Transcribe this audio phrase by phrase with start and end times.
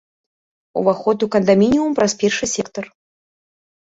[0.81, 2.85] Уваход у кандамініум праз першы сектар.